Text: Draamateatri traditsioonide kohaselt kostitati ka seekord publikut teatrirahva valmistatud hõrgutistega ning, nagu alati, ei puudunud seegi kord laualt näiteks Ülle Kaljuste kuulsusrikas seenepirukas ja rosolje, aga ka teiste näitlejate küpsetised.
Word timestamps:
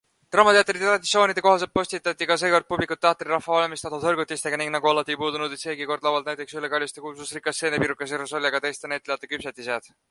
Draamateatri 0.35 0.79
traditsioonide 0.83 1.43
kohaselt 1.47 1.73
kostitati 1.79 2.27
ka 2.31 2.37
seekord 2.43 2.67
publikut 2.75 3.03
teatrirahva 3.07 3.59
valmistatud 3.59 4.07
hõrgutistega 4.09 4.61
ning, 4.63 4.73
nagu 4.77 4.91
alati, 4.93 5.15
ei 5.17 5.21
puudunud 5.25 5.55
seegi 5.67 5.89
kord 5.93 6.09
laualt 6.11 6.33
näiteks 6.33 6.59
Ülle 6.59 6.75
Kaljuste 6.75 7.05
kuulsusrikas 7.07 7.65
seenepirukas 7.65 8.15
ja 8.17 8.23
rosolje, 8.25 8.53
aga 8.55 8.59
ka 8.59 8.69
teiste 8.69 8.95
näitlejate 8.95 9.35
küpsetised. 9.35 9.95